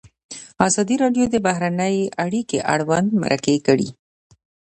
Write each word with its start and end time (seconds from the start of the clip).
ازادي 0.67 0.95
راډیو 1.03 1.25
د 1.31 1.35
بهرنۍ 1.45 1.95
اړیکې 2.25 2.57
اړوند 2.73 3.09
مرکې 3.23 3.55
کړي. 3.67 3.89